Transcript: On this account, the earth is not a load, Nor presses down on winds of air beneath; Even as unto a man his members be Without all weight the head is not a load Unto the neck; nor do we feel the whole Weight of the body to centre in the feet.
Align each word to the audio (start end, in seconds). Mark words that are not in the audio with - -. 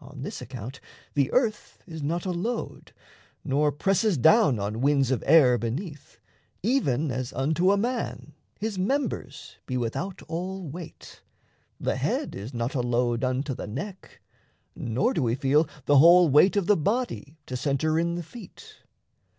On 0.00 0.22
this 0.22 0.40
account, 0.40 0.80
the 1.12 1.30
earth 1.30 1.82
is 1.86 2.02
not 2.02 2.24
a 2.24 2.30
load, 2.30 2.94
Nor 3.44 3.70
presses 3.70 4.16
down 4.16 4.58
on 4.58 4.80
winds 4.80 5.10
of 5.10 5.22
air 5.26 5.58
beneath; 5.58 6.18
Even 6.62 7.10
as 7.10 7.34
unto 7.34 7.70
a 7.70 7.76
man 7.76 8.32
his 8.58 8.78
members 8.78 9.58
be 9.66 9.76
Without 9.76 10.22
all 10.22 10.66
weight 10.66 11.20
the 11.78 11.96
head 11.96 12.34
is 12.34 12.54
not 12.54 12.74
a 12.74 12.80
load 12.80 13.22
Unto 13.22 13.52
the 13.52 13.66
neck; 13.66 14.22
nor 14.74 15.12
do 15.12 15.22
we 15.22 15.34
feel 15.34 15.68
the 15.84 15.98
whole 15.98 16.30
Weight 16.30 16.56
of 16.56 16.64
the 16.66 16.74
body 16.74 17.36
to 17.44 17.54
centre 17.54 17.98
in 17.98 18.14
the 18.14 18.22
feet. 18.22 18.76